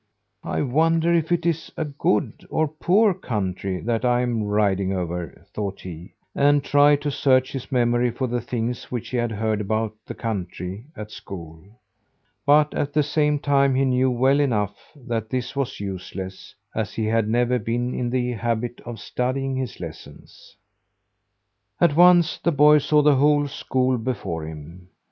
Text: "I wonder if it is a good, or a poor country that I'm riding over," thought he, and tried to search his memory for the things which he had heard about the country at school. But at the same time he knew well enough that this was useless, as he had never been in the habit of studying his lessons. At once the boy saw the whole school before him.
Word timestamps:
"I 0.43 0.63
wonder 0.63 1.13
if 1.13 1.31
it 1.31 1.45
is 1.45 1.71
a 1.77 1.85
good, 1.85 2.47
or 2.49 2.65
a 2.65 2.83
poor 2.83 3.13
country 3.13 3.79
that 3.81 4.03
I'm 4.03 4.41
riding 4.41 4.91
over," 4.91 5.45
thought 5.53 5.81
he, 5.81 6.15
and 6.33 6.63
tried 6.63 7.01
to 7.03 7.11
search 7.11 7.51
his 7.51 7.71
memory 7.71 8.09
for 8.09 8.25
the 8.25 8.41
things 8.41 8.91
which 8.91 9.09
he 9.09 9.17
had 9.17 9.31
heard 9.31 9.61
about 9.61 9.93
the 10.07 10.15
country 10.15 10.85
at 10.97 11.11
school. 11.11 11.63
But 12.47 12.73
at 12.73 12.93
the 12.93 13.03
same 13.03 13.37
time 13.37 13.75
he 13.75 13.85
knew 13.85 14.09
well 14.09 14.39
enough 14.39 14.75
that 14.95 15.29
this 15.29 15.55
was 15.55 15.79
useless, 15.79 16.55
as 16.73 16.93
he 16.95 17.05
had 17.05 17.29
never 17.29 17.59
been 17.59 17.93
in 17.93 18.09
the 18.09 18.31
habit 18.31 18.81
of 18.83 18.99
studying 18.99 19.55
his 19.55 19.79
lessons. 19.79 20.57
At 21.79 21.95
once 21.95 22.39
the 22.39 22.51
boy 22.51 22.79
saw 22.79 23.03
the 23.03 23.17
whole 23.17 23.47
school 23.47 23.99
before 23.99 24.47
him. 24.47 24.87